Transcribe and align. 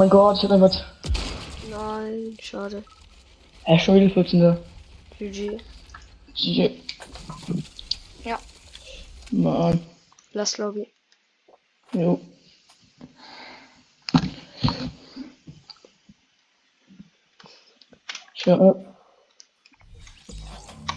mein 0.00 0.08
Gott, 0.08 0.38
ich 0.38 0.44
hab 0.44 0.52
einfach. 0.52 0.82
Nein, 1.68 2.34
schade. 2.40 2.82
Er 3.66 3.76
ist 3.76 3.82
schon 3.82 3.96
wieder 3.96 4.08
14. 4.14 4.56
GG. 5.18 5.58
GG. 6.34 6.70
Ja. 8.24 8.38
Mann. 9.30 9.86
Lass 10.32 10.56
Lobby. 10.56 10.90
Jo. 11.92 12.18
Tja, 18.38 18.58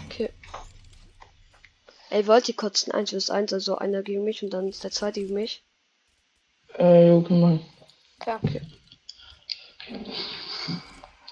Okay. 0.06 0.30
Ey, 2.08 2.26
wollt 2.26 2.48
ihr 2.48 2.56
kurz 2.56 2.88
ein 2.88 2.92
1 2.92 3.10
vs 3.10 3.28
1, 3.28 3.52
also 3.52 3.76
einer 3.76 4.02
gegen 4.02 4.24
mich 4.24 4.42
und 4.42 4.48
dann 4.48 4.66
ist 4.68 4.82
der 4.82 4.92
zweite 4.92 5.20
gegen 5.20 5.34
mich? 5.34 5.62
äh, 6.78 7.08
jo, 7.08 7.20
können 7.20 7.40
wir. 7.42 7.60
Klar. 8.18 8.40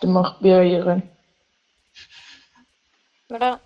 Dann 0.01 0.13
macht 0.13 0.41
Bär 0.41 0.63
hier 0.63 0.87
rein. 0.87 1.09
Oder? 3.31 3.61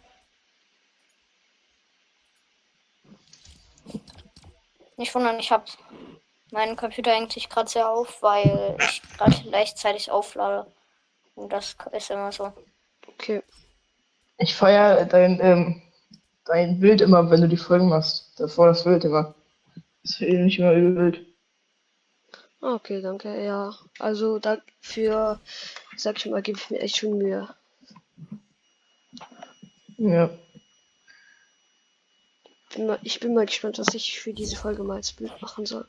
Nicht 4.97 5.15
wundern, 5.15 5.39
ich 5.39 5.51
habe 5.51 5.65
meinen 6.53 6.77
Computer 6.77 7.11
hängt 7.13 7.33
sich 7.33 7.49
gerade 7.49 7.69
sehr 7.69 7.89
auf, 7.89 8.23
weil 8.23 8.77
ich 8.81 9.03
gerade 9.17 9.37
gleichzeitig 9.43 10.11
auflade. 10.11 10.67
Und 11.35 11.53
das 11.53 11.77
ist 11.93 12.11
immer 12.11 12.33
so. 12.33 12.53
Okay. 13.07 13.43
Ich 14.39 14.55
feier 14.55 15.05
dein, 15.05 15.39
ähm, 15.41 15.83
dein 16.45 16.81
Bild 16.81 17.01
immer, 17.01 17.31
wenn 17.31 17.41
du 17.41 17.49
die 17.49 17.57
Folgen 17.57 17.89
machst. 17.89 18.39
Davor 18.39 18.69
das 18.69 18.85
Bild 18.85 19.05
immer. 19.05 19.35
Das 20.03 20.13
ist 20.13 20.21
eh 20.23 20.39
nicht 20.39 20.59
immer 20.59 20.73
übel 20.73 20.97
wild. 20.97 21.26
Ah, 22.67 22.75
Okay, 22.75 23.01
danke. 23.01 23.29
Ja, 23.45 23.73
also 24.01 24.41
dafür, 24.41 25.39
sag 25.97 26.17
ich 26.17 26.27
mal, 26.27 26.43
gebe 26.43 26.59
ich 26.59 26.69
mir 26.69 26.81
echt 26.81 26.97
schon 26.97 27.17
Mühe. 27.17 27.49
Ja. 29.99 30.31
Bin 32.75 32.87
mal, 32.89 32.99
ich 33.05 33.21
bin 33.21 33.35
mal 33.35 33.47
gespannt, 33.47 33.79
was 33.79 33.95
ich 33.95 34.19
für 34.19 34.35
diese 34.35 34.57
Folge 34.57 34.83
mal 34.83 34.97
als 34.97 35.13
Bild 35.13 35.41
machen 35.41 35.65
soll. 35.65 35.87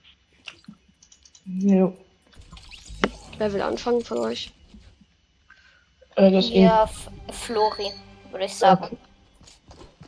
Jo. 1.46 1.98
Wer 3.40 3.54
will 3.54 3.62
anfangen 3.62 4.04
von 4.04 4.20
euch? 4.20 4.54
Äh, 6.16 6.32
das 6.32 6.50
Ja, 6.50 6.84
F 6.84 7.10
Flori, 7.32 7.92
würde 8.30 8.46
ich 8.46 8.54
sagen. 8.56 8.98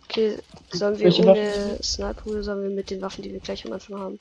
Okay, 0.06 0.38
sollen 0.72 1.00
wir 1.00 1.06
Welche 1.06 1.24
ohne 1.24 1.80
Sniper 1.82 2.28
oder 2.28 2.44
sollen 2.44 2.62
wir 2.62 2.70
mit 2.70 2.92
den 2.92 3.02
Waffen, 3.02 3.24
die 3.24 3.34
wir 3.34 3.40
gleich 3.40 3.66
am 3.66 3.74
Anfang 3.74 4.00
haben? 4.00 4.20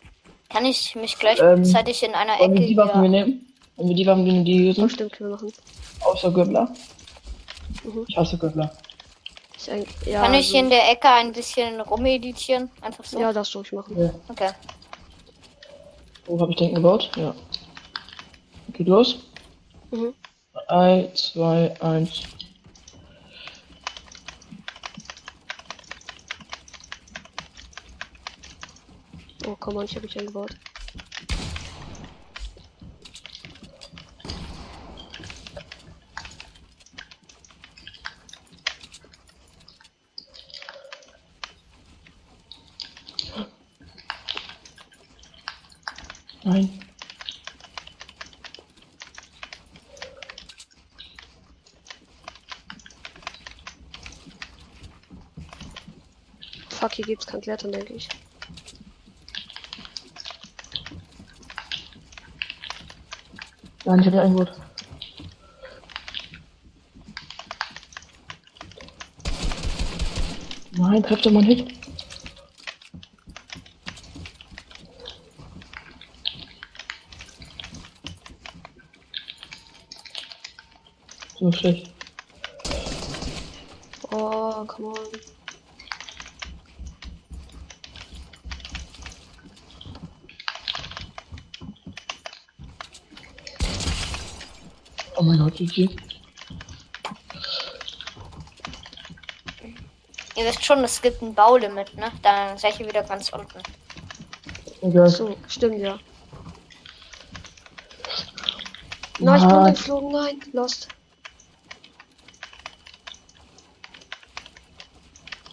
Kann 0.50 0.64
ich 0.64 0.94
mich 0.96 1.18
gleichzeitig 1.18 2.02
in 2.02 2.14
einer 2.14 2.38
Wollen 2.38 2.52
Ecke 2.52 2.60
wir 2.62 2.68
die 2.68 2.76
Waffen 2.76 3.02
wir 3.02 3.08
hier... 3.10 3.26
nehmen? 3.26 3.46
Wollen 3.76 3.88
wir 3.90 3.96
die 3.96 4.06
Waffen 4.06 4.24
nehmen, 4.24 4.44
die 4.44 4.58
hier 4.58 4.70
Oh, 4.70 4.74
sind? 4.74 4.92
stimmt, 4.92 5.12
können 5.12 5.30
wir 5.30 5.34
machen. 5.36 5.52
Außer 6.00 6.30
Göttler. 6.32 6.72
Mhm. 7.84 8.04
Ich 8.08 8.16
hasse 8.16 8.38
Göttler. 8.38 8.72
Ich 9.58 9.70
eigentlich, 9.70 10.06
ja, 10.06 10.22
Kann 10.22 10.32
ich 10.34 10.38
also- 10.46 10.50
hier 10.52 10.60
in 10.60 10.70
der 10.70 10.90
Ecke 10.90 11.08
ein 11.10 11.32
bisschen 11.32 11.80
rumeditieren? 11.82 12.70
Einfach 12.80 13.04
so? 13.04 13.20
Ja, 13.20 13.32
das 13.32 13.50
soll 13.50 13.62
ich 13.64 13.72
machen. 13.72 13.98
Ja. 14.00 14.10
Okay. 14.28 14.50
Wo 16.26 16.40
habe 16.40 16.50
ich 16.52 16.56
den 16.56 16.74
gebaut? 16.74 17.10
Ja. 17.16 17.34
Geht 18.72 18.88
los. 18.88 19.18
Mhm. 19.90 20.14
3, 20.68 21.10
2, 21.14 21.80
1. 21.80 22.22
Oh, 29.48 29.56
komm 29.58 29.76
on, 29.76 29.86
ich 29.86 29.96
habe 29.96 30.04
mich 30.04 30.18
eingebaut. 30.18 30.50
Nein. 46.44 46.84
Fuck, 56.68 56.92
hier 56.92 57.06
gibt's 57.06 57.26
kein 57.26 57.40
Klettern, 57.40 57.72
denke 57.72 57.94
ich. 57.94 58.10
Nein, 63.88 64.00
ich 64.00 64.06
habe 64.06 64.16
ja 64.16 64.22
eingebaut. 64.24 64.52
Nein, 70.72 71.02
trefft 71.02 71.24
doch 71.24 71.30
mal 71.30 71.42
nicht. 71.42 71.72
So 81.38 81.50
schlecht. 81.50 81.90
Oh, 84.10 84.66
come 84.66 84.88
on. 84.88 85.37
Oh 95.18 95.22
mein 95.24 95.36
Gott, 95.36 95.56
GG. 95.56 95.88
Ihr 100.36 100.44
wisst 100.44 100.64
schon, 100.64 100.84
es 100.84 101.02
gibt 101.02 101.20
ein 101.22 101.34
Baulimit, 101.34 101.92
ne? 101.96 102.12
Dann 102.22 102.56
seid 102.56 102.78
ihr 102.78 102.86
wieder 102.86 103.02
ganz 103.02 103.28
unten. 103.30 103.60
Egal. 104.80 105.08
So, 105.08 105.36
stimmt, 105.48 105.80
ja. 105.80 105.98
Nein, 109.18 109.42
ich 109.42 109.48
bin 109.48 109.64
geflogen, 109.64 110.12
nein, 110.12 110.40
lost. 110.52 110.86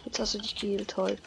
Jetzt 0.06 0.20
hast 0.20 0.36
du 0.36 0.38
dich 0.38 0.56
geheilt, 0.56 0.92
toll. 0.92 1.18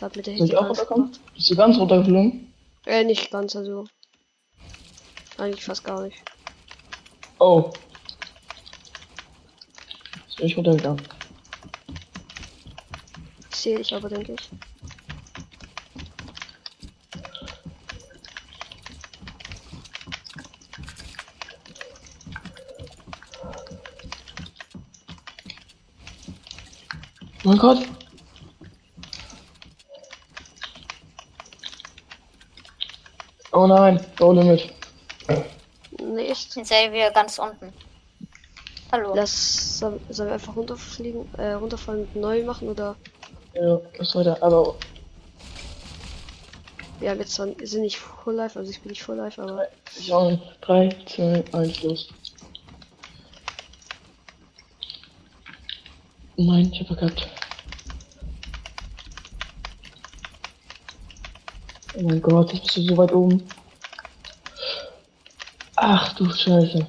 Da 0.00 0.06
hat 0.06 0.16
mit 0.16 0.26
der 0.26 0.38
Soll 0.38 0.46
ich 0.48 0.52
Hit 0.52 0.60
auch 0.60 0.88
gemacht. 0.88 1.20
Bist 1.34 1.50
du 1.50 1.54
ganz 1.54 1.78
runtergeflogen? 1.78 2.52
Äh, 2.84 3.04
nicht 3.04 3.30
ganz, 3.30 3.54
also. 3.54 3.84
Eigentlich 5.38 5.64
fast 5.64 5.84
gar 5.84 6.02
nicht. 6.02 6.20
Oh. 7.38 7.70
Jetzt 10.26 10.36
bin 10.36 10.46
ich 10.46 10.56
runtergegangen. 10.56 11.02
Sehe 13.50 13.80
ich 13.80 13.94
aber, 13.94 14.08
denke 14.08 14.34
ich. 14.34 14.50
Mein 27.44 27.58
Gott. 27.58 27.78
Oh 33.52 33.66
nein, 33.66 34.04
Baulimit. 34.16 34.74
Nicht. 36.00 36.54
Jetzt 36.56 36.68
seid 36.68 36.86
ihr 36.88 36.92
wieder 36.92 37.10
ganz 37.10 37.38
unten. 37.38 37.72
Hallo. 38.92 39.14
Lass, 39.14 39.78
soll- 39.78 40.00
sollen 40.10 40.28
wir 40.28 40.34
einfach 40.34 40.54
runterfliegen, 40.56 41.28
äh, 41.38 41.52
runterfallen 41.52 42.06
und 42.06 42.16
neu 42.16 42.44
machen 42.44 42.68
oder 42.68 42.96
Ja, 43.54 43.80
was 43.98 44.10
soll 44.10 44.24
der? 44.24 44.40
Aber 44.42 44.76
wir 47.00 47.10
haben 47.10 47.18
jetzt 47.18 47.32
zwar, 47.34 47.48
sind 47.62 47.82
nicht 47.82 47.96
Full 47.98 48.34
Life, 48.34 48.58
also 48.58 48.70
ich 48.70 48.80
bin 48.80 48.90
nicht 48.90 49.02
Full 49.02 49.16
Life, 49.16 49.42
aber 49.42 49.66
ich 49.98 50.12
auch 50.12 50.30
nicht. 50.30 50.42
3, 50.60 50.88
2, 51.06 51.44
1, 51.52 51.82
los. 51.82 52.08
Nein, 56.36 56.70
ich 56.72 56.80
hab 56.80 56.86
verkackt. 56.88 57.28
Oh 61.96 62.02
mein 62.02 62.20
Gott, 62.20 62.50
bist 62.50 62.76
du 62.76 62.82
so 62.82 62.96
weit 62.98 63.12
oben. 63.12 63.42
Ach 65.76 66.14
du 66.14 66.30
Scheiße. 66.30 66.86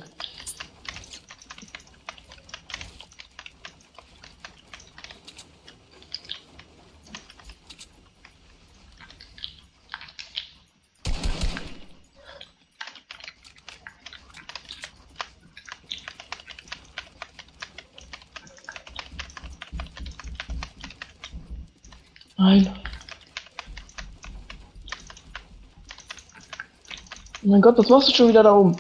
Oh 27.44 27.50
mein 27.50 27.62
Gott, 27.62 27.78
was 27.78 27.88
machst 27.88 28.10
du 28.10 28.14
schon 28.14 28.30
wieder 28.30 28.42
da 28.42 28.54
oben? 28.54 28.76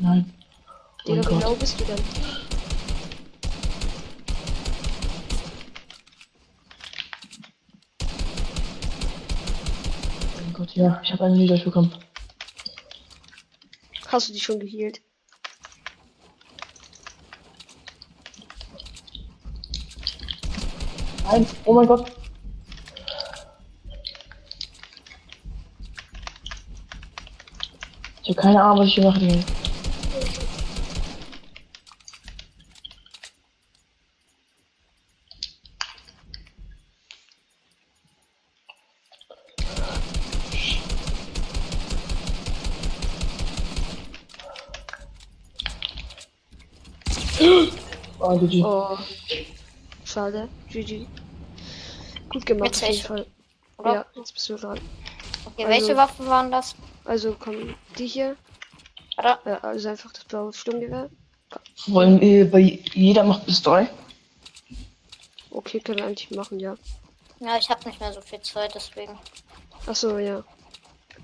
Nein. 0.00 0.32
Oh 1.06 1.14
wie 1.14 1.20
genau 1.20 1.54
bist 1.54 1.78
du 1.78 1.84
denn? 1.84 1.98
Oh 10.58 10.64
ja, 10.72 11.00
ich 11.02 11.12
habe 11.12 11.24
einen 11.24 11.36
Niedersch 11.36 11.64
bekommen. 11.64 11.92
Hast 14.08 14.28
du 14.28 14.32
dich 14.32 14.42
schon 14.42 14.58
gehealt? 14.58 15.02
Nein, 21.24 21.46
oh 21.64 21.74
mein 21.74 21.86
Gott. 21.86 22.25
Habe 28.36 28.42
keine 28.42 28.62
Ahnung, 28.62 28.80
was 28.80 28.88
ich 28.88 28.94
hier 28.94 29.04
mache. 29.04 29.18
Digga. 29.20 29.38
Oh, 48.18 48.36
GG. 48.38 48.64
Oh. 48.64 48.98
Schade. 50.04 50.48
GG. 50.70 51.06
Gut 52.30 52.46
gemacht, 52.46 52.70
Jetzt 52.70 52.82
auf 52.82 52.88
jeden 52.88 52.98
echt. 52.98 53.06
Fall. 53.06 53.26
Ja, 53.84 54.06
jetzt 54.16 54.32
bist 54.32 54.48
du 54.48 54.56
dran. 54.56 54.80
Okay, 55.46 55.64
Also- 55.64 55.68
welche 55.68 55.96
Waffen 55.96 56.26
waren 56.26 56.50
das? 56.50 56.74
Also 57.04 57.36
komm, 57.38 57.74
die 57.98 58.06
hier. 58.06 58.36
Warte. 59.16 59.48
Ja, 59.48 59.58
also 59.62 59.88
einfach 59.88 60.12
das 60.12 60.24
blaue 60.24 60.52
Sturmgewehr. 60.52 61.08
Wollen 61.86 62.20
wir 62.20 62.50
bei 62.50 62.80
jeder 62.92 63.22
macht 63.24 63.46
bis 63.46 63.62
drei? 63.62 63.88
Okay, 65.50 65.80
können 65.80 65.98
wir 65.98 66.06
eigentlich 66.06 66.30
machen, 66.32 66.58
ja. 66.60 66.76
Ja, 67.40 67.56
ich 67.58 67.70
habe 67.70 67.86
nicht 67.88 68.00
mehr 68.00 68.12
so 68.12 68.20
viel 68.20 68.40
Zeit, 68.40 68.74
deswegen. 68.74 69.18
Achso, 69.86 70.18
ja. 70.18 70.42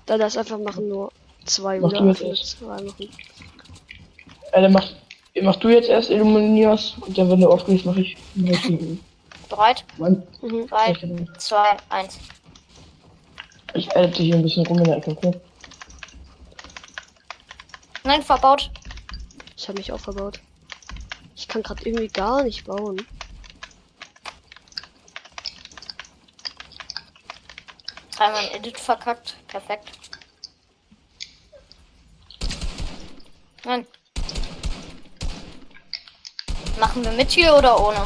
Dann 0.05 0.19
das 0.19 0.37
einfach 0.37 0.57
machen 0.57 0.87
nur 0.87 1.11
zwei 1.45 1.79
Mach 1.79 1.89
oder 1.89 2.13
du 2.13 2.25
jetzt 2.27 2.51
zwei 2.57 2.81
machen. 2.81 3.09
Äh, 4.53 4.61
dann 4.61 4.71
mach, 4.71 4.89
mach 5.41 5.55
du 5.57 5.69
jetzt 5.69 5.89
erst 5.89 6.09
Illuminias 6.09 6.93
und 7.01 7.17
dann, 7.17 7.29
wenn 7.29 7.41
du 7.41 7.49
aufgehst, 7.49 7.85
mach 7.85 7.95
ich. 7.97 8.17
Bereit? 9.49 9.83
Mann, 9.97 10.23
Mhm. 10.41 10.67
Drei, 10.67 10.93
zwei, 11.37 11.77
eins. 11.89 12.17
Ich 13.75 13.89
edite 13.95 14.21
hier 14.21 14.35
ein 14.35 14.43
bisschen 14.43 14.65
rum 14.67 14.77
in 14.79 14.83
der 14.83 14.97
Ecke, 14.97 15.11
okay? 15.11 15.39
Nein, 18.03 18.21
verbaut. 18.21 18.69
Ich 19.55 19.67
habe 19.67 19.77
mich 19.77 19.91
aufgebaut. 19.91 20.39
Ich 21.35 21.47
kann 21.47 21.63
gerade 21.63 21.83
irgendwie 21.83 22.07
gar 22.07 22.43
nicht 22.43 22.65
bauen. 22.65 23.05
Dreimal 28.11 28.45
ein 28.45 28.51
Edit 28.51 28.79
verkackt. 28.79 29.37
Perfekt. 29.47 29.91
Nein. 33.63 33.87
Machen 36.79 37.03
wir 37.03 37.11
mit 37.11 37.31
hier 37.31 37.55
oder 37.55 37.79
ohne? 37.79 38.05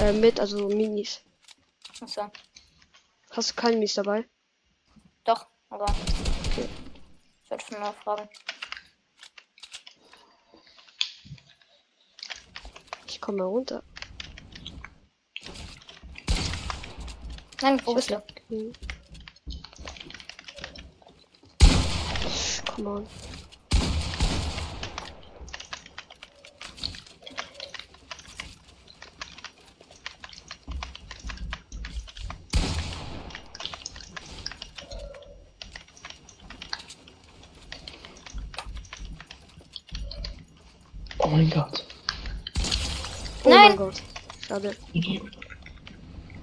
Äh, 0.00 0.12
mit, 0.12 0.40
also 0.40 0.68
Minis. 0.68 1.20
Achso. 2.00 2.30
Hast 3.30 3.50
du 3.50 3.54
keine 3.54 3.76
Minis 3.76 3.94
dabei? 3.94 4.24
Doch, 5.24 5.46
aber. 5.68 5.84
Okay. 6.46 6.68
Ich 7.44 7.50
wollte 7.50 7.64
schon 7.66 7.80
mal 7.80 7.92
fragen. 7.92 8.28
Ich 13.06 13.20
komme 13.20 13.38
mal 13.38 13.44
runter. 13.44 13.82
Nein, 17.60 17.80
wo 17.84 17.94
bist 17.94 18.10
du? 18.10 18.20
Come 22.74 22.88
on. 22.88 23.31
Mein 41.32 41.50
Gott. 41.50 41.84
Oh 43.44 43.48
Nein. 43.48 43.68
mein 43.68 43.76
Gott. 43.76 44.02
Schade. 44.46 44.76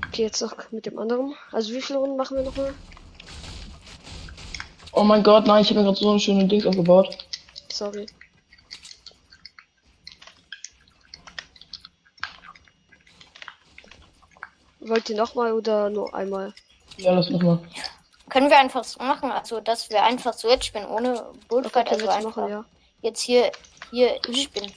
Okay, 0.08 0.24
jetzt 0.24 0.42
noch 0.42 0.54
mit 0.72 0.86
dem 0.86 0.98
anderen. 1.00 1.36
Also 1.52 1.74
wie 1.74 1.82
viele 1.82 2.00
Runden 2.00 2.18
machen 2.18 2.38
wir 2.38 2.44
nochmal? 2.44 2.74
Oh 4.92 5.04
mein 5.04 5.24
Gott, 5.24 5.46
nein, 5.46 5.62
ich 5.62 5.70
habe 5.70 5.80
mir 5.80 5.86
gerade 5.86 5.98
so 6.00 6.10
eine 6.10 6.20
schöne 6.20 6.48
Dings 6.48 6.66
aufgebaut. 6.66 7.18
Sorry. 7.72 8.06
Wollt 14.80 15.10
ihr 15.10 15.16
nochmal 15.16 15.54
oder 15.54 15.90
nur 15.90 16.14
einmal? 16.16 16.54
Ja, 16.98 17.14
lass 17.14 17.30
nochmal. 17.30 17.60
Können 18.30 18.50
wir 18.50 18.58
einfach 18.58 18.84
so 18.84 19.02
machen, 19.04 19.32
also 19.32 19.60
dass 19.60 19.90
wir 19.90 20.04
einfach 20.04 20.34
so 20.34 20.50
jetzt 20.50 20.66
spielen, 20.66 20.86
ohne 20.88 21.22
Okay, 21.22 21.38
Bullfight, 21.48 21.88
können 21.90 22.02
also 22.02 22.12
einfach 22.12 22.38
machen, 22.38 22.50
ja. 22.50 22.66
jetzt 23.02 23.22
hier, 23.22 23.52
hier 23.92 24.20
spielen. 24.34 24.72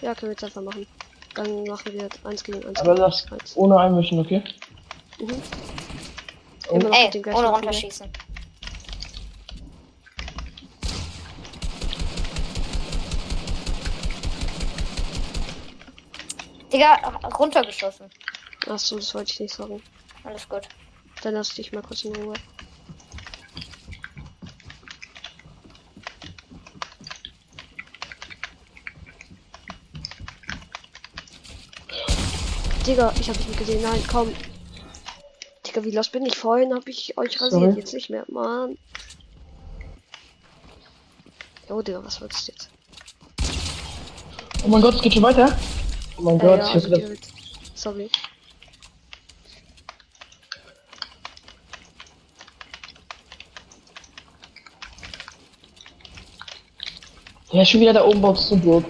Ja, 0.00 0.14
können 0.14 0.30
wir 0.30 0.32
jetzt 0.32 0.44
einfach 0.44 0.62
machen. 0.62 0.86
Dann 1.34 1.64
machen 1.64 1.92
wir 1.92 2.02
jetzt 2.02 2.24
1 2.24 2.44
gegen 2.44 2.64
1. 2.66 2.80
Aber 2.80 2.94
lass 2.94 3.30
Eins. 3.32 3.56
ohne 3.56 3.78
einmischen, 3.78 4.18
okay? 4.18 4.42
Mhm. 5.18 5.42
Oh. 6.68 6.74
Immer 6.76 6.88
noch 6.88 6.96
Ey, 6.96 7.10
ohne 7.14 7.22
Profil. 7.22 7.46
runterschießen. 7.46 8.10
Digga, 16.72 16.94
runtergeschossen. 17.38 18.10
Achso, 18.66 18.96
das 18.96 19.14
wollte 19.14 19.32
ich 19.32 19.40
nicht 19.40 19.54
sagen. 19.54 19.82
Alles 20.24 20.48
gut. 20.48 20.68
Dann 21.22 21.34
lass 21.34 21.54
dich 21.54 21.72
mal 21.72 21.82
kurz 21.82 22.04
in 22.04 22.16
Ruhe. 22.16 22.34
Digga, 32.86 33.12
ich 33.20 33.28
hab 33.28 33.36
dich 33.36 33.46
nicht 33.48 33.58
gesehen. 33.58 33.82
Nein, 33.82 34.02
komm. 34.10 34.32
Digga, 35.66 35.84
wie 35.84 35.90
los 35.92 36.08
bin 36.08 36.26
ich? 36.26 36.36
Vorhin 36.36 36.74
hab 36.74 36.88
ich 36.88 37.16
euch 37.16 37.40
rasiert, 37.40 37.62
Sorry. 37.62 37.78
jetzt 37.78 37.94
nicht 37.94 38.10
mehr. 38.10 38.24
Mann. 38.28 38.76
Oh, 41.68 41.80
Digga, 41.80 42.04
was 42.04 42.20
wolltest 42.20 42.48
du 42.48 42.52
jetzt? 42.52 42.68
Oh 44.64 44.68
mein 44.68 44.82
Gott, 44.82 44.94
es 44.94 45.02
geht 45.02 45.14
schon 45.14 45.22
weiter. 45.22 45.56
Oh 46.18 46.22
mein 46.22 46.36
Äh, 46.36 46.38
Gott, 46.38 46.58
ja, 46.60 46.66
ich 46.68 46.74
also 46.74 46.90
hab 46.90 47.00
gedacht. 47.00 47.28
Sorry. 47.74 48.10
ja, 57.52 57.64
schon 57.64 57.80
wieder 57.80 57.92
da 57.92 58.04
oben 58.04 58.20
baut 58.20 58.38
zum 58.38 58.60
Burg. 58.60 58.84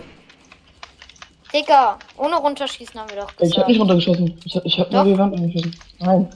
Digga, 1.52 1.98
ohne 2.16 2.36
runterschießen 2.36 2.98
haben 2.98 3.10
wir 3.10 3.16
doch 3.16 3.28
Ich 3.32 3.34
hab 3.34 3.38
gesagt. 3.40 3.68
nicht 3.68 3.80
runtergeschossen. 3.80 4.40
Ich 4.44 4.56
hab, 4.56 4.64
ich 4.64 4.80
hab 4.80 4.90
nur 4.90 5.04
die 5.04 5.18
Wand 5.18 5.36
angeschossen. 5.36 5.76
Nein. 5.98 6.30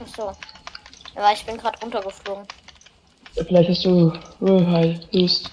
Achso. 0.00 0.32
Ja, 1.14 1.32
ich 1.32 1.44
bin 1.44 1.58
gerade 1.58 1.78
runtergeflogen. 1.80 2.44
Vielleicht 3.34 3.68
hast 3.70 3.84
du 3.84 4.12
Höhe 4.38 4.98
höchst. 5.12 5.50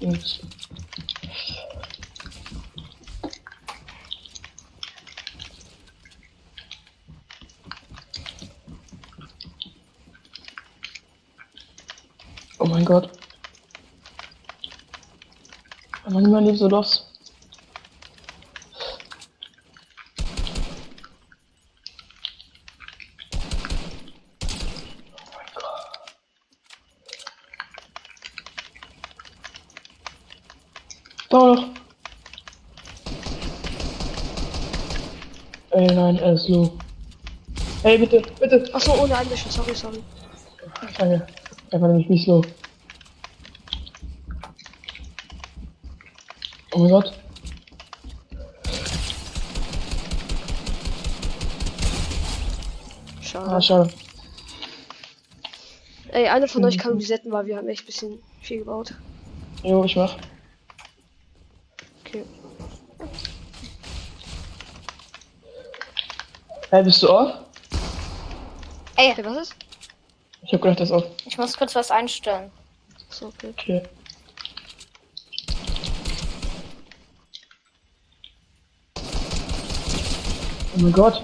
Dings. 0.00 0.40
Oh 12.58 12.66
mein 12.66 12.84
Gott. 12.84 13.10
Niemand 16.08 16.46
lebt 16.46 16.58
so 16.58 16.68
los. 16.68 17.06
Doch. 31.30 31.64
Ey, 35.70 35.86
nein, 35.86 36.16
er 36.18 36.32
ist 36.32 36.48
low. 36.48 36.70
Ey, 37.82 37.98
bitte, 37.98 38.22
bitte. 38.40 38.68
Achso, 38.74 38.92
ohne 39.02 39.16
Einmischen. 39.16 39.50
Sorry, 39.50 39.74
sorry. 39.74 40.02
Danke. 40.98 41.26
Er 41.70 41.80
war 41.80 41.88
nämlich 41.88 42.08
nicht 42.08 42.26
low. 42.26 42.42
mein 46.80 46.90
Gott. 46.90 47.12
Schade. 53.20 53.50
Ah, 53.50 53.60
schade. 53.60 53.90
Ey, 56.08 56.26
einer 56.26 56.48
von 56.48 56.64
euch 56.64 56.78
kann 56.78 56.96
resetten, 56.96 57.30
weil 57.30 57.46
wir 57.46 57.56
haben 57.56 57.68
echt 57.68 57.84
ein 57.84 57.86
bisschen 57.86 58.18
viel 58.40 58.58
gebaut. 58.58 58.94
Jo, 59.62 59.84
ich 59.84 59.94
mach. 59.94 60.16
Hey, 66.70 66.82
bist 66.84 67.02
du 67.02 67.08
auf? 67.08 67.32
Ey, 68.96 69.10
Okay, 69.12 69.24
was 69.24 69.36
ist? 69.48 69.54
Ich 70.42 70.52
hab 70.52 70.62
gedacht, 70.62 70.80
das 70.80 70.88
ist 70.90 70.94
auf. 70.94 71.04
ich 71.24 71.36
muss 71.38 71.56
kurz 71.56 71.74
was 71.74 71.90
einstellen. 71.90 72.50
So, 73.10 73.26
okay. 73.26 73.50
Okay. 73.50 73.82
Oh 80.76 80.80
mein 80.82 80.92
Gott. 80.92 81.22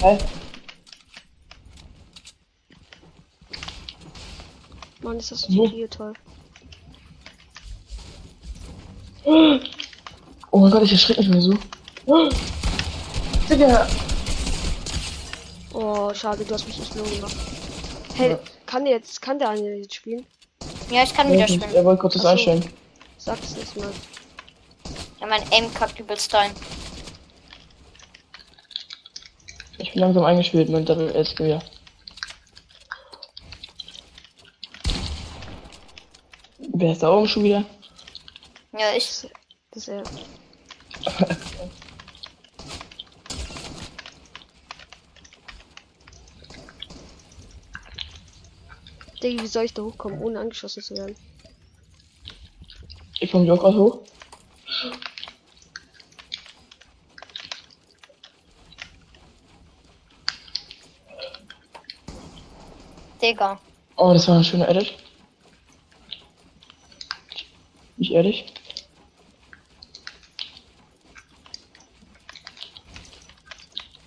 Hey. 0.00 0.18
Mann, 5.02 5.16
ist 5.18 5.30
das 5.30 5.48
Wo? 5.54 5.68
hier 5.68 5.88
toll. 5.88 6.12
Oh 9.24 10.58
mein 10.58 10.70
Gott, 10.70 10.82
ich 10.82 10.92
erschreck 10.92 11.18
mich 11.18 11.28
mir 11.28 11.40
so. 11.40 11.54
Digga. 13.48 13.86
Oh, 15.82 16.12
schade, 16.12 16.44
du 16.44 16.52
hast 16.54 16.66
mich 16.66 16.78
nicht 16.78 16.94
nur 16.94 17.06
gemacht. 17.08 17.34
Hey, 18.14 18.32
Ja. 18.32 18.38
kann 18.66 18.84
der 18.84 18.94
jetzt, 18.94 19.22
kann 19.22 19.38
der 19.38 19.48
eine 19.48 19.76
jetzt 19.76 19.94
spielen? 19.94 20.26
Ja, 20.90 21.02
ich 21.04 21.14
kann 21.14 21.28
wieder 21.32 21.42
Er 21.42 21.48
spielen. 21.48 21.84
wollte 21.84 22.00
kurz 22.02 22.14
das 22.14 22.26
einstellen. 22.26 22.68
Sag 23.16 23.38
es 23.42 23.56
jetzt 23.56 23.76
mal. 23.76 23.90
Ja, 25.20 25.26
mein 25.26 25.42
Aim 25.52 25.72
kackt 25.72 25.98
übelst 25.98 26.32
rein. 26.34 26.50
Ich 29.78 29.92
bin 29.92 30.00
langsam 30.02 30.24
eingespielt 30.24 30.68
mit 30.68 30.86
Double 30.86 31.14
S 31.14 31.34
Gewehr. 31.34 31.62
Wer 36.74 36.92
ist 36.92 37.02
da 37.02 37.10
oben 37.10 37.26
schon 37.28 37.44
wieder? 37.44 37.64
Ja, 38.72 38.92
ich. 38.96 39.26
Das 39.70 39.88
ist 39.88 39.88
er. 39.88 40.02
Digga, 49.22 49.42
wie 49.42 49.46
soll 49.46 49.64
ich 49.64 49.74
da 49.74 49.82
hochkommen, 49.82 50.20
ohne 50.20 50.40
angeschossen 50.40 50.82
zu 50.82 50.96
werden? 50.96 51.16
Ich 53.20 53.30
komme 53.30 53.52
auch 53.52 53.60
gerade 53.60 53.76
hoch. 53.76 53.98
Digga. 63.20 63.60
Oh, 63.96 64.12
das 64.14 64.26
war 64.28 64.38
ein 64.38 64.44
schöner 64.44 64.68
Edit. 64.68 64.94
Nicht 67.98 68.12
ehrlich. 68.12 68.46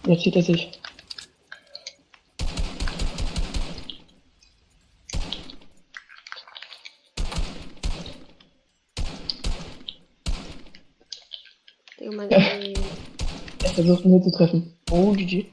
Jetzt 0.05 0.23
sieht 0.23 0.35
er 0.35 0.41
sich. 0.41 0.71
Digga, 11.99 12.11
mein 12.15 12.29
Ja. 12.29 12.37
Aim. 12.37 12.73
Er 13.62 13.62
versucht 13.73 14.05
mich 14.05 14.23
zu 14.23 14.31
treffen. 14.31 14.77
Oh, 14.91 15.11
GG. 15.11 15.45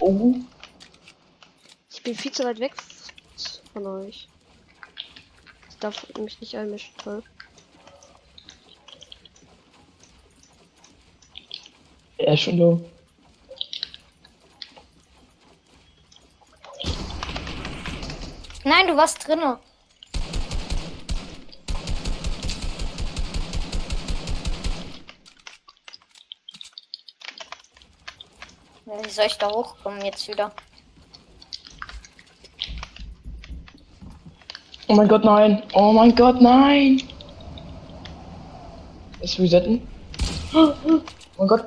Oh. 0.00 0.34
Ich 1.90 2.02
bin 2.02 2.14
viel 2.14 2.32
zu 2.32 2.44
weit 2.44 2.58
weg 2.58 2.74
von 3.72 3.86
euch. 3.86 4.28
Ich 5.70 5.76
darf 5.78 6.06
mich 6.18 6.40
nicht 6.40 6.56
einmischen, 6.56 6.94
toll. 7.02 7.22
Er 12.18 12.34
ist 12.34 12.40
schon 12.40 12.58
low. 12.58 12.80
Nein, 18.64 18.88
du 18.88 18.96
warst 18.96 19.26
drinne. 19.26 19.58
Soll 29.16 29.26
ich 29.26 29.38
da 29.38 29.50
hochkommen 29.50 30.04
jetzt 30.04 30.28
wieder? 30.28 30.52
Oh 34.88 34.94
mein 34.94 35.08
Gott, 35.08 35.24
nein. 35.24 35.62
Oh 35.72 35.92
mein 35.92 36.14
Gott, 36.14 36.40
nein. 36.40 37.02
Ist 39.20 39.38
resetten? 39.38 39.88
Oh 40.52 40.72
mein 41.38 41.48
Gott. 41.48 41.64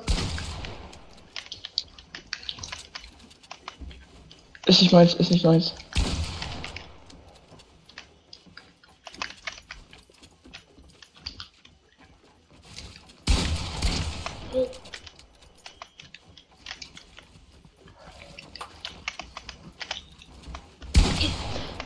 Ist 4.68 4.82
nicht 4.84 4.94
meins, 4.94 5.15
ist 5.15 5.32
nicht 5.32 5.44
meins. 5.44 5.74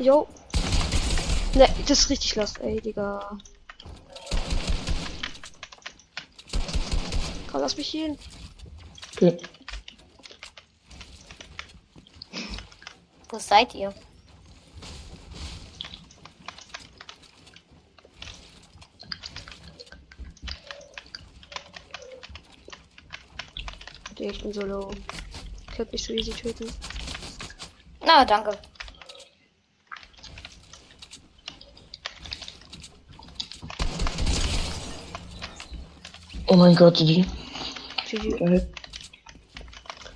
Jo. 0.03 0.27
Ne, 1.55 1.69
das 1.87 1.99
ist 1.99 2.09
richtig 2.09 2.35
lost, 2.35 2.59
ey, 2.61 2.81
Digga. 2.81 3.37
Komm, 7.51 7.61
lass 7.61 7.77
mich 7.77 7.89
hier 7.89 8.07
hin. 8.07 8.17
Okay. 9.15 9.37
Wo 13.29 13.37
seid 13.37 13.75
ihr? 13.75 13.93
Ich 24.17 24.41
bin 24.41 24.53
so 24.53 24.61
low. 24.61 24.91
Könnt 25.75 25.91
mich 25.91 26.03
so 26.03 26.13
easy 26.13 26.31
töten. 26.31 26.71
Na, 28.05 28.23
danke. 28.23 28.57
Oh 36.47 36.55
mein 36.55 36.75
Gott, 36.75 36.97
GG. 36.97 37.25
GG. 38.09 38.37
Geil. 38.37 38.69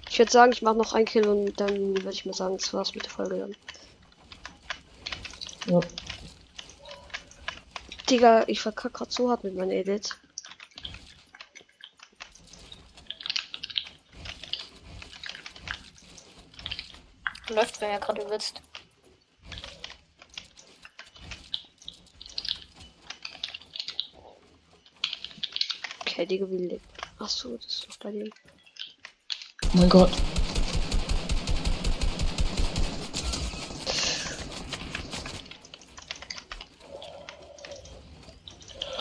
Ich 0.09 0.19
würde 0.19 0.31
sagen, 0.31 0.51
ich 0.51 0.61
mache 0.61 0.77
noch 0.77 0.93
ein 0.93 1.05
Kill 1.05 1.27
und 1.27 1.59
dann 1.59 1.95
würde 1.95 2.11
ich 2.11 2.25
mal 2.25 2.33
sagen, 2.33 2.57
das 2.57 2.73
war's 2.73 2.93
mit 2.95 3.05
der 3.05 3.11
Folge 3.11 3.37
dann. 3.37 3.55
Ja. 5.67 5.79
Digga, 8.09 8.43
ich 8.47 8.59
verkack 8.59 8.93
grad 8.93 9.11
so 9.11 9.29
hart 9.29 9.43
mit 9.43 9.55
meinem 9.55 9.71
Edit. 9.71 10.17
Läuft 17.49 17.79
bei 17.79 17.91
mir 17.91 17.99
gerade 17.99 18.21
übelst. 18.21 18.61
Digga, 26.25 26.49
wie 26.49 26.57
lebt. 26.57 26.85
Achso, 27.19 27.55
das 27.55 27.65
ist 27.65 27.87
doch 27.87 27.97
bei 27.97 28.11
dem. 28.11 28.29
Oh 29.63 29.77
mein 29.77 29.89
Gott. 29.89 30.11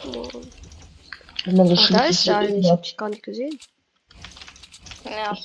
On. 0.07 0.47
Wenn 1.45 1.57
man 1.57 1.69
so 1.69 1.75
Ach, 1.77 1.91
da 1.91 2.05
ist 2.05 2.27
der 2.27 2.39
eine. 2.39 2.57
Ich 2.57 2.67
ja. 2.67 2.73
hab 2.73 2.83
dich 2.83 2.97
gar 2.97 3.09
nicht 3.09 3.23
gesehen. 3.23 3.59
Ja. 5.05 5.37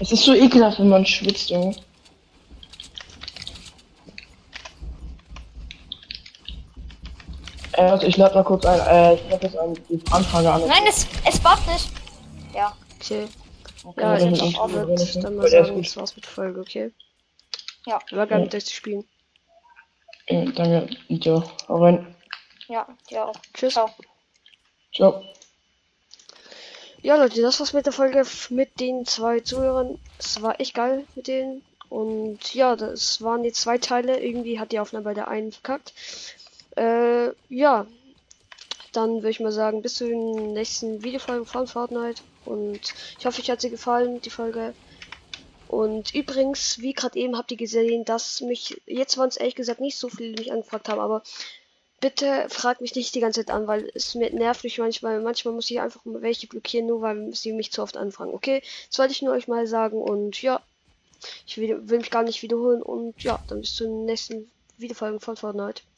Es 0.00 0.12
ist 0.12 0.22
so 0.24 0.34
ekelhaft, 0.34 0.78
wenn 0.78 0.88
man 0.88 1.04
schwitzt, 1.04 1.50
Junge. 1.50 1.74
Äh, 7.78 7.82
also 7.82 8.06
ich 8.06 8.16
lade 8.16 8.34
mal 8.34 8.42
kurz 8.42 8.66
ein, 8.66 8.80
äh, 8.80 9.14
ich 9.14 9.30
lade 9.30 9.46
jetzt 9.46 9.56
ein, 9.56 9.74
die 9.88 10.02
Anfrage 10.10 10.50
an. 10.52 10.62
Nein, 10.66 10.82
es, 10.88 11.06
es 11.24 11.38
backt 11.38 11.66
nicht. 11.68 11.88
Ja. 12.52 12.76
Okay. 13.00 13.28
Okay, 13.84 14.00
Ja, 14.00 14.16
ich 14.18 14.32
ist 14.32 14.58
auch 14.58 14.66
es 14.68 14.74
würde 14.74 14.92
nicht, 14.94 15.22
dann 15.24 15.36
mal 15.36 15.46
er 15.46 15.60
ist 15.60 15.66
sagen, 15.68 15.82
das 15.82 15.96
war's 15.96 16.16
mit 16.16 16.24
der 16.24 16.32
Folge, 16.32 16.60
okay? 16.60 16.90
Ja. 17.86 18.00
War 18.10 18.28
Ja. 18.28 18.38
mit 18.40 18.52
euch 18.52 18.66
zu 18.66 18.74
spielen. 18.74 19.04
Äh, 20.26 20.46
danke, 20.46 20.88
ja, 21.08 21.44
hau 21.68 21.76
rein. 21.84 22.16
Ja, 22.66 22.86
dir 23.08 23.26
auch. 23.26 23.36
Tschüss. 23.54 23.74
Ciao. 23.74 23.88
Ciao. 24.92 25.22
Ja, 27.00 27.14
Leute, 27.14 27.40
das 27.40 27.60
war's 27.60 27.72
mit 27.72 27.86
der 27.86 27.92
Folge 27.92 28.24
mit 28.50 28.80
den 28.80 29.06
zwei 29.06 29.38
Zuhörern. 29.38 30.00
Es 30.18 30.42
war 30.42 30.58
echt 30.60 30.74
geil 30.74 31.04
mit 31.14 31.28
denen. 31.28 31.62
Und 31.88 32.54
ja, 32.54 32.74
das 32.74 33.22
waren 33.22 33.44
die 33.44 33.52
zwei 33.52 33.78
Teile. 33.78 34.18
Irgendwie 34.20 34.58
hat 34.58 34.72
die 34.72 34.80
Aufnahme 34.80 35.04
bei 35.04 35.14
der 35.14 35.28
einen 35.28 35.52
verkackt. 35.52 35.94
Äh, 36.78 37.34
ja. 37.48 37.86
Dann 38.92 39.16
würde 39.16 39.30
ich 39.30 39.40
mal 39.40 39.52
sagen, 39.52 39.82
bis 39.82 39.96
zu 39.96 40.06
den 40.06 40.52
nächsten 40.54 41.02
Videofolgen 41.02 41.44
von 41.44 41.66
Fortnite. 41.66 42.22
Und 42.44 42.80
ich 43.18 43.26
hoffe, 43.26 43.42
euch 43.42 43.50
hat 43.50 43.60
sie 43.60 43.70
gefallen, 43.70 44.20
die 44.22 44.30
Folge. 44.30 44.74
Und 45.68 46.14
übrigens, 46.14 46.78
wie 46.78 46.94
gerade 46.94 47.18
eben 47.18 47.36
habt 47.36 47.50
ihr 47.50 47.58
gesehen, 47.58 48.04
dass 48.06 48.40
mich, 48.40 48.80
jetzt 48.86 49.18
waren 49.18 49.28
es 49.28 49.36
ehrlich 49.36 49.54
gesagt 49.54 49.80
nicht 49.80 49.98
so 49.98 50.08
viele, 50.08 50.32
die 50.32 50.42
mich 50.42 50.52
angefragt 50.52 50.88
haben, 50.88 51.00
aber 51.00 51.22
bitte 52.00 52.46
fragt 52.48 52.80
mich 52.80 52.94
nicht 52.94 53.14
die 53.14 53.20
ganze 53.20 53.44
Zeit 53.44 53.54
an, 53.54 53.66
weil 53.66 53.90
es 53.94 54.14
mir 54.14 54.32
nervt 54.32 54.64
mich 54.64 54.78
manchmal. 54.78 55.20
Manchmal 55.20 55.52
muss 55.52 55.70
ich 55.70 55.80
einfach 55.80 56.00
welche 56.04 56.46
blockieren, 56.46 56.86
nur 56.86 57.02
weil 57.02 57.34
sie 57.34 57.52
mich 57.52 57.70
zu 57.70 57.82
oft 57.82 57.98
anfragen. 57.98 58.32
Okay, 58.32 58.62
das 58.88 58.98
wollte 58.98 59.12
ich 59.12 59.20
nur 59.20 59.34
euch 59.34 59.48
mal 59.48 59.66
sagen 59.66 60.00
und 60.00 60.40
ja, 60.40 60.62
ich 61.46 61.58
will, 61.58 61.88
will 61.88 61.98
mich 61.98 62.10
gar 62.10 62.22
nicht 62.22 62.42
wiederholen 62.42 62.82
und 62.82 63.22
ja, 63.22 63.38
dann 63.48 63.60
bis 63.60 63.74
zur 63.74 63.88
nächsten 63.88 64.50
Videofolge 64.78 65.20
von 65.20 65.36
Fortnite. 65.36 65.82